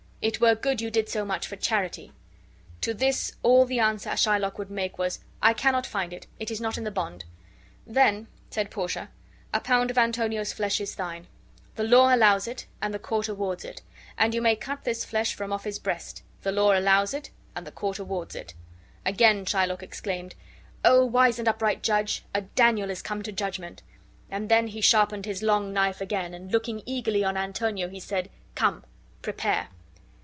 [0.23, 2.11] It were good you did so much for charity."
[2.81, 6.61] To this all the answer Shylock would make was, "I cannot find it; it is
[6.61, 7.25] not in the bond."
[7.87, 9.09] "Then," said Portia,
[9.51, 11.25] "a pound of Antonio's flesh is thine.
[11.75, 13.81] The law allows it and the court awards it.
[14.15, 16.21] And you may cut this flesh from off his breast.
[16.43, 18.53] The law allows it and the court awards it."
[19.07, 20.35] Again Shylock exclaimed:
[20.85, 22.23] "O wise and upright judge!
[22.35, 23.81] A Daniel is come to judgment!"
[24.29, 28.29] And then he sharpened his long knife again, and looking eagerly on Antonio, he said,
[28.53, 28.85] "Come,
[29.23, 29.69] prepare!"